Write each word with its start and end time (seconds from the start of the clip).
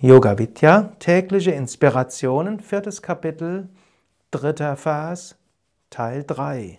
Yoga 0.00 0.38
Vidya, 0.38 0.92
tägliche 1.00 1.50
Inspirationen, 1.50 2.60
viertes 2.60 3.02
Kapitel, 3.02 3.68
dritter 4.30 4.76
Vers, 4.76 5.34
Teil 5.90 6.22
3. 6.24 6.78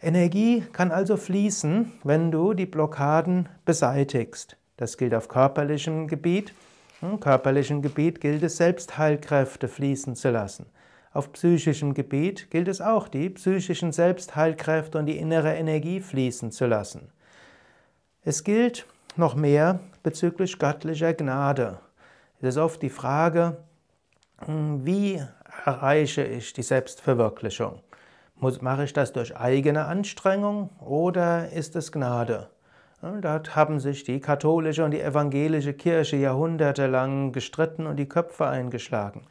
Energie 0.00 0.64
kann 0.72 0.90
also 0.90 1.18
fließen, 1.18 1.92
wenn 2.02 2.30
du 2.30 2.54
die 2.54 2.64
Blockaden 2.64 3.50
beseitigst. 3.66 4.56
Das 4.78 4.96
gilt 4.96 5.14
auf 5.14 5.28
körperlichem 5.28 6.08
Gebiet. 6.08 6.54
Im 7.02 7.20
körperlichen 7.20 7.82
Gebiet 7.82 8.22
gilt 8.22 8.42
es, 8.42 8.56
Selbstheilkräfte 8.56 9.68
fließen 9.68 10.16
zu 10.16 10.30
lassen. 10.30 10.64
Auf 11.12 11.30
psychischem 11.34 11.92
Gebiet 11.92 12.50
gilt 12.50 12.68
es 12.68 12.80
auch, 12.80 13.06
die 13.06 13.28
psychischen 13.28 13.92
Selbstheilkräfte 13.92 14.96
und 14.96 15.04
die 15.04 15.18
innere 15.18 15.54
Energie 15.54 16.00
fließen 16.00 16.52
zu 16.52 16.64
lassen. 16.64 17.12
Es 18.24 18.44
gilt 18.44 18.86
noch 19.16 19.34
mehr 19.34 19.80
bezüglich 20.02 20.58
göttlicher 20.58 21.14
Gnade. 21.14 21.78
Es 22.40 22.50
ist 22.50 22.56
oft 22.58 22.82
die 22.82 22.90
Frage, 22.90 23.58
hm, 24.44 24.84
wie 24.84 25.22
erreiche 25.64 26.22
ich 26.24 26.52
die 26.52 26.62
Selbstverwirklichung? 26.62 27.80
Mache 28.60 28.84
ich 28.84 28.94
das 28.94 29.12
durch 29.12 29.36
eigene 29.36 29.84
Anstrengung 29.84 30.70
oder 30.80 31.50
ist 31.50 31.76
es 31.76 31.92
Gnade? 31.92 32.48
Dort 33.02 33.56
haben 33.56 33.80
sich 33.80 34.04
die 34.04 34.20
katholische 34.20 34.84
und 34.84 34.90
die 34.90 35.00
evangelische 35.00 35.72
Kirche 35.72 36.16
jahrhundertelang 36.16 37.32
gestritten 37.32 37.86
und 37.86 37.96
die 37.96 38.08
Köpfe 38.08 38.46
eingeschlagen. 38.46 39.26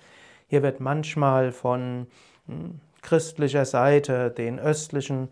Hier 0.47 0.63
wird 0.63 0.79
manchmal 0.79 1.51
von 1.51 2.07
hm, 2.47 2.79
christlicher 3.01 3.65
Seite 3.65 4.31
den 4.31 4.59
östlichen 4.59 5.29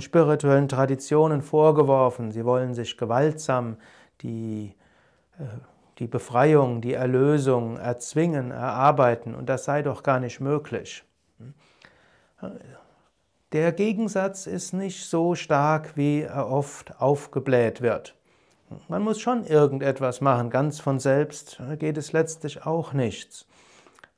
spirituellen 0.00 0.68
Traditionen 0.68 1.42
vorgeworfen, 1.42 2.30
sie 2.32 2.44
wollen 2.44 2.74
sich 2.74 2.96
gewaltsam 2.96 3.76
die, 4.20 4.74
äh, 5.38 5.44
die 5.98 6.06
Befreiung, 6.06 6.80
die 6.80 6.94
Erlösung 6.94 7.78
erzwingen, 7.78 8.50
erarbeiten 8.50 9.34
und 9.34 9.48
das 9.48 9.64
sei 9.64 9.82
doch 9.82 10.02
gar 10.02 10.20
nicht 10.20 10.40
möglich. 10.40 11.04
Der 13.52 13.72
Gegensatz 13.72 14.46
ist 14.46 14.72
nicht 14.72 15.08
so 15.08 15.34
stark, 15.34 15.96
wie 15.96 16.22
er 16.22 16.50
oft 16.50 17.00
aufgebläht 17.00 17.80
wird. 17.80 18.14
Man 18.88 19.02
muss 19.02 19.20
schon 19.20 19.44
irgendetwas 19.44 20.20
machen, 20.20 20.50
ganz 20.50 20.80
von 20.80 20.98
selbst 20.98 21.62
geht 21.78 21.96
es 21.96 22.12
letztlich 22.12 22.66
auch 22.66 22.92
nichts. 22.92 23.46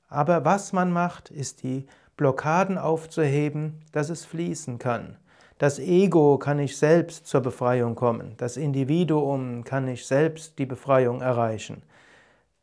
Aber 0.09 0.45
was 0.45 0.73
man 0.73 0.91
macht, 0.91 1.31
ist 1.31 1.63
die 1.63 1.87
Blockaden 2.17 2.79
aufzuheben, 2.79 3.85
dass 3.93 4.09
es 4.09 4.25
fließen 4.25 4.79
kann. 4.79 5.17
Das 5.59 5.81
Ego 5.81 6.39
kann 6.39 6.59
nicht 6.59 6.79
selbst 6.79 7.27
zur 7.27 7.41
Befreiung 7.41 7.97
kommen. 7.97 8.35
Das 8.37 8.57
Individuum 8.57 9.65
kann 9.65 9.87
nicht 9.87 10.07
selbst 10.07 10.57
die 10.59 10.67
Befreiung 10.67 11.21
erreichen. 11.21 11.83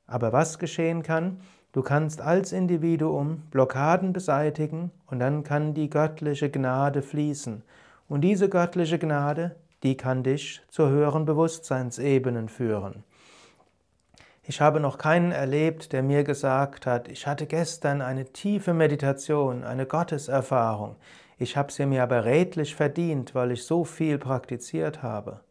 Aber 0.07 0.31
was 0.31 0.59
geschehen 0.59 1.03
kann? 1.03 1.41
Du 1.73 1.81
kannst 1.81 2.21
als 2.21 2.53
Individuum 2.53 3.43
Blockaden 3.51 4.13
beseitigen 4.13 4.91
und 5.07 5.19
dann 5.19 5.43
kann 5.43 5.73
die 5.73 5.89
göttliche 5.89 6.49
Gnade 6.49 7.01
fließen. 7.01 7.63
Und 8.07 8.21
diese 8.21 8.47
göttliche 8.47 8.97
Gnade, 8.97 9.57
die 9.83 9.97
kann 9.97 10.23
dich 10.23 10.61
zu 10.69 10.87
höheren 10.87 11.25
Bewusstseinsebenen 11.25 12.47
führen. 12.47 13.03
Ich 14.43 14.61
habe 14.61 14.79
noch 14.79 14.97
keinen 14.97 15.33
erlebt, 15.33 15.91
der 15.91 16.01
mir 16.01 16.23
gesagt 16.23 16.85
hat, 16.85 17.09
ich 17.09 17.27
hatte 17.27 17.45
gestern 17.45 18.01
eine 18.01 18.25
tiefe 18.25 18.73
Meditation, 18.73 19.65
eine 19.65 19.85
Gotteserfahrung. 19.85 20.95
Ich 21.37 21.57
habe 21.57 21.71
sie 21.71 21.85
mir 21.85 22.03
aber 22.03 22.25
redlich 22.25 22.75
verdient, 22.75 23.35
weil 23.35 23.51
ich 23.51 23.65
so 23.65 23.83
viel 23.83 24.17
praktiziert 24.17 25.03
habe. 25.03 25.41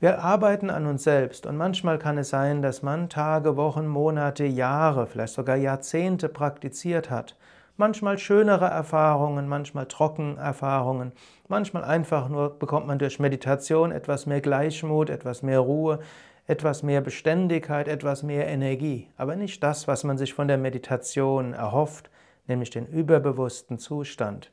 Wir 0.00 0.18
arbeiten 0.18 0.68
an 0.68 0.86
uns 0.86 1.04
selbst 1.04 1.46
und 1.46 1.56
manchmal 1.56 1.96
kann 1.96 2.18
es 2.18 2.30
sein, 2.30 2.60
dass 2.60 2.82
man 2.82 3.08
Tage, 3.08 3.56
Wochen, 3.56 3.86
Monate, 3.86 4.44
Jahre, 4.44 5.06
vielleicht 5.06 5.34
sogar 5.34 5.54
Jahrzehnte 5.54 6.28
praktiziert 6.28 7.08
hat. 7.08 7.36
Manchmal 7.76 8.18
schönere 8.18 8.66
Erfahrungen, 8.66 9.48
manchmal 9.48 9.86
trocken 9.86 10.38
Erfahrungen, 10.38 11.12
manchmal 11.46 11.84
einfach 11.84 12.28
nur 12.28 12.58
bekommt 12.58 12.88
man 12.88 12.98
durch 12.98 13.20
Meditation 13.20 13.92
etwas 13.92 14.26
mehr 14.26 14.40
Gleichmut, 14.40 15.08
etwas 15.08 15.44
mehr 15.44 15.60
Ruhe, 15.60 16.00
etwas 16.48 16.82
mehr 16.82 17.00
Beständigkeit, 17.00 17.86
etwas 17.86 18.24
mehr 18.24 18.48
Energie, 18.48 19.08
aber 19.16 19.36
nicht 19.36 19.62
das, 19.62 19.86
was 19.86 20.02
man 20.02 20.18
sich 20.18 20.34
von 20.34 20.48
der 20.48 20.58
Meditation 20.58 21.52
erhofft, 21.52 22.10
nämlich 22.46 22.70
den 22.70 22.86
überbewussten 22.86 23.78
Zustand. 23.78 24.50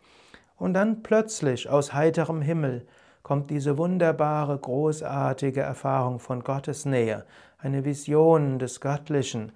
Und 0.57 0.73
dann 0.73 1.03
plötzlich 1.03 1.69
aus 1.69 1.93
heiterem 1.93 2.41
Himmel 2.41 2.85
kommt 3.23 3.49
diese 3.49 3.77
wunderbare, 3.77 4.57
großartige 4.57 5.61
Erfahrung 5.61 6.19
von 6.19 6.43
Gottes 6.43 6.85
Nähe, 6.85 7.25
eine 7.57 7.85
Vision 7.85 8.59
des 8.59 8.81
Göttlichen, 8.81 9.51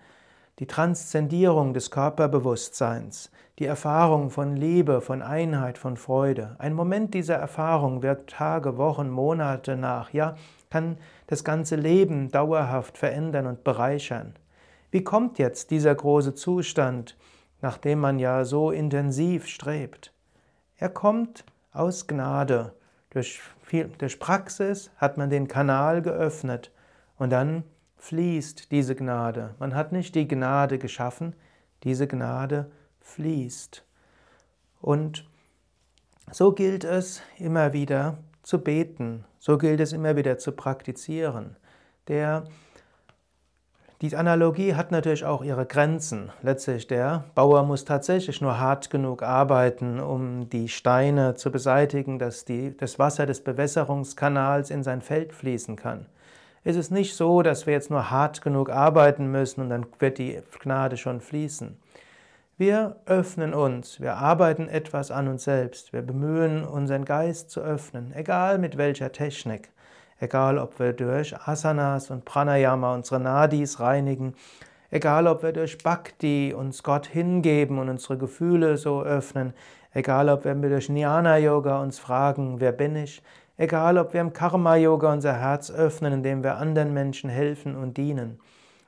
die 0.59 0.67
Transzendierung 0.67 1.73
des 1.73 1.89
Körperbewusstseins, 1.89 3.31
die 3.59 3.65
Erfahrung 3.65 4.29
von 4.29 4.55
Liebe, 4.55 5.01
von 5.01 5.21
Einheit, 5.21 5.77
von 5.77 5.97
Freude. 5.97 6.55
Ein 6.59 6.73
Moment 6.73 7.13
dieser 7.13 7.35
Erfahrung 7.35 8.03
wirkt 8.03 8.31
Tage, 8.31 8.77
Wochen, 8.77 9.09
Monate 9.09 9.75
nach, 9.75 10.11
ja, 10.11 10.35
kann 10.69 10.97
das 11.27 11.43
ganze 11.43 11.75
Leben 11.75 12.29
dauerhaft 12.29 12.97
verändern 12.97 13.45
und 13.45 13.63
bereichern. 13.63 14.33
Wie 14.91 15.03
kommt 15.03 15.37
jetzt 15.37 15.71
dieser 15.71 15.93
große 15.93 16.35
Zustand, 16.35 17.15
nach 17.63 17.77
dem 17.77 17.99
man 17.99 18.19
ja 18.19 18.43
so 18.43 18.71
intensiv 18.71 19.47
strebt? 19.47 20.13
Er 20.77 20.89
kommt 20.89 21.45
aus 21.71 22.07
Gnade. 22.07 22.73
Durch, 23.09 23.39
viel, 23.63 23.87
durch 23.97 24.19
Praxis 24.19 24.91
hat 24.97 25.17
man 25.17 25.29
den 25.29 25.47
Kanal 25.47 26.01
geöffnet 26.01 26.71
und 27.17 27.29
dann 27.29 27.63
fließt 27.97 28.69
diese 28.69 28.95
Gnade. 28.95 29.55
Man 29.59 29.75
hat 29.75 29.93
nicht 29.93 30.13
die 30.13 30.27
Gnade 30.27 30.77
geschaffen, 30.77 31.37
diese 31.83 32.05
Gnade 32.05 32.69
fließt. 32.99 33.85
Und 34.81 35.25
so 36.31 36.51
gilt 36.51 36.83
es 36.83 37.21
immer 37.39 37.71
wieder 37.71 38.17
zu 38.41 38.59
beten, 38.61 39.23
so 39.39 39.57
gilt 39.57 39.79
es 39.79 39.93
immer 39.93 40.17
wieder 40.17 40.37
zu 40.37 40.51
praktizieren. 40.51 41.55
Der 42.09 42.43
die 44.03 44.13
Analogie 44.17 44.75
hat 44.75 44.91
natürlich 44.91 45.23
auch 45.23 45.45
ihre 45.45 45.65
Grenzen. 45.65 46.29
Letztlich, 46.41 46.87
der 46.87 47.23
Bauer 47.35 47.63
muss 47.63 47.85
tatsächlich 47.85 48.41
nur 48.41 48.59
hart 48.59 48.89
genug 48.89 49.23
arbeiten, 49.23 50.01
um 50.01 50.49
die 50.49 50.67
Steine 50.67 51.35
zu 51.35 51.51
beseitigen, 51.51 52.19
dass 52.19 52.43
die, 52.43 52.75
das 52.75 52.99
Wasser 52.99 53.25
des 53.25 53.39
Bewässerungskanals 53.45 54.71
in 54.71 54.83
sein 54.83 55.01
Feld 55.01 55.31
fließen 55.31 55.77
kann. 55.77 56.07
Es 56.65 56.75
ist 56.75 56.91
nicht 56.91 57.15
so, 57.15 57.43
dass 57.43 57.65
wir 57.65 57.71
jetzt 57.71 57.91
nur 57.91 58.11
hart 58.11 58.41
genug 58.41 58.69
arbeiten 58.69 59.31
müssen 59.31 59.61
und 59.61 59.69
dann 59.69 59.85
wird 59.99 60.17
die 60.17 60.37
Gnade 60.59 60.97
schon 60.97 61.21
fließen. 61.21 61.77
Wir 62.57 62.97
öffnen 63.05 63.53
uns, 63.53 64.01
wir 64.01 64.15
arbeiten 64.15 64.67
etwas 64.67 65.11
an 65.11 65.29
uns 65.29 65.45
selbst, 65.45 65.93
wir 65.93 66.01
bemühen, 66.01 66.65
unseren 66.65 67.05
Geist 67.05 67.51
zu 67.51 67.61
öffnen, 67.61 68.11
egal 68.13 68.57
mit 68.57 68.77
welcher 68.77 69.13
Technik. 69.13 69.69
Egal, 70.23 70.57
ob 70.57 70.79
wir 70.79 70.93
durch 70.93 71.35
Asanas 71.37 72.09
und 72.09 72.23
Pranayama 72.23 72.95
unsere 72.95 73.19
Nadis 73.19 73.81
reinigen, 73.81 74.35
egal, 74.89 75.27
ob 75.27 75.43
wir 75.43 75.51
durch 75.51 75.79
Bhakti 75.79 76.55
uns 76.57 76.81
Gott 76.81 77.07
hingeben 77.07 77.77
und 77.77 77.89
unsere 77.89 78.17
Gefühle 78.17 78.77
so 78.77 79.03
öffnen, 79.03 79.53
egal, 79.91 80.29
ob 80.29 80.45
wir 80.45 80.55
durch 80.55 80.87
Jnana 80.87 81.39
Yoga 81.39 81.81
uns 81.81 81.99
fragen, 81.99 82.61
wer 82.61 82.71
bin 82.71 82.95
ich, 82.95 83.21
egal, 83.57 83.97
ob 83.97 84.13
wir 84.13 84.21
im 84.21 84.31
Karma 84.31 84.77
Yoga 84.77 85.11
unser 85.11 85.33
Herz 85.33 85.69
öffnen, 85.69 86.13
indem 86.13 86.41
wir 86.41 86.55
anderen 86.55 86.93
Menschen 86.93 87.29
helfen 87.29 87.75
und 87.75 87.97
dienen. 87.97 88.39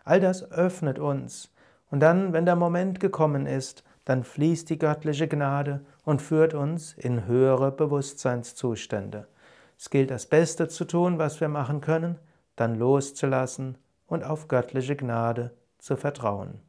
All 0.06 0.22
das 0.22 0.50
öffnet 0.54 1.00
uns. 1.00 1.52
Und 1.92 2.00
dann, 2.00 2.32
wenn 2.32 2.46
der 2.46 2.56
Moment 2.56 3.02
gekommen 3.02 3.46
ist, 3.46 3.84
dann 4.06 4.24
fließt 4.24 4.70
die 4.70 4.80
göttliche 4.80 5.28
Gnade 5.28 5.82
und 6.06 6.22
führt 6.22 6.54
uns 6.54 6.94
in 6.94 7.28
höhere 7.28 7.74
Bewusstseinszustände. 7.74 9.28
Es 9.78 9.90
gilt 9.90 10.12
das 10.12 10.26
Beste 10.26 10.68
zu 10.68 10.86
tun, 10.86 11.18
was 11.20 11.40
wir 11.42 11.50
machen 11.50 11.82
können, 11.82 12.18
dann 12.56 12.76
loszulassen 12.76 13.78
und 14.08 14.24
auf 14.24 14.48
göttliche 14.48 14.96
Gnade 14.96 15.52
zu 15.78 15.98
vertrauen. 15.98 16.60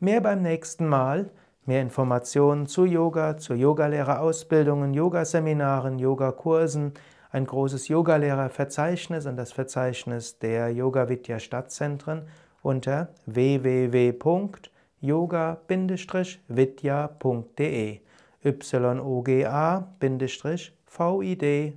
Mehr 0.00 0.20
beim 0.20 0.42
nächsten 0.42 0.86
Mal, 0.86 1.30
mehr 1.66 1.82
Informationen 1.82 2.66
zu 2.66 2.84
Yoga, 2.84 3.36
zu 3.36 3.54
Yogalehrerausbildungen, 3.54 4.94
Yogaseminaren, 4.94 5.98
Yogakursen, 5.98 6.94
ein 7.30 7.46
großes 7.46 7.88
Yogalehrerverzeichnis 7.88 9.26
und 9.26 9.36
das 9.36 9.52
Verzeichnis 9.52 10.38
der 10.38 10.70
Yoga 10.70 11.08
Vidya 11.08 11.38
Stadtzentren 11.38 12.26
unter 12.62 13.08
www.yoga-vidya.de 13.26 14.80
yoga-vidya.de 15.00 15.60
vidya.de 20.90 21.76